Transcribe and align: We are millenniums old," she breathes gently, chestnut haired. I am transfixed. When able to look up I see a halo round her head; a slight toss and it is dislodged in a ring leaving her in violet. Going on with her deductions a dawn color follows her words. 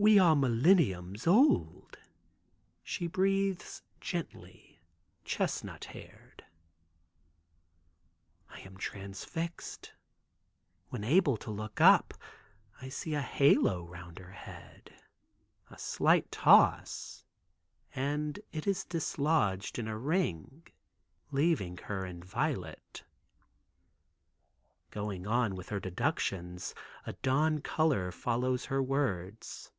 We 0.00 0.16
are 0.20 0.36
millenniums 0.36 1.26
old," 1.26 1.98
she 2.84 3.08
breathes 3.08 3.82
gently, 4.00 4.80
chestnut 5.24 5.86
haired. 5.86 6.44
I 8.48 8.60
am 8.60 8.76
transfixed. 8.76 9.92
When 10.90 11.02
able 11.02 11.36
to 11.38 11.50
look 11.50 11.80
up 11.80 12.14
I 12.80 12.88
see 12.88 13.14
a 13.14 13.20
halo 13.20 13.84
round 13.88 14.20
her 14.20 14.30
head; 14.30 14.94
a 15.68 15.76
slight 15.76 16.30
toss 16.30 17.24
and 17.92 18.38
it 18.52 18.68
is 18.68 18.84
dislodged 18.84 19.80
in 19.80 19.88
a 19.88 19.98
ring 19.98 20.68
leaving 21.32 21.76
her 21.78 22.06
in 22.06 22.22
violet. 22.22 23.02
Going 24.92 25.26
on 25.26 25.56
with 25.56 25.70
her 25.70 25.80
deductions 25.80 26.72
a 27.04 27.14
dawn 27.14 27.60
color 27.62 28.12
follows 28.12 28.66
her 28.66 28.80
words. 28.80 29.72